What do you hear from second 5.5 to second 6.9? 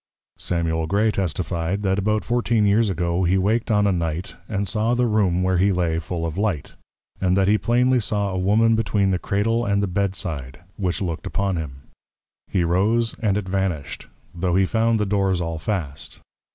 he lay full of Light;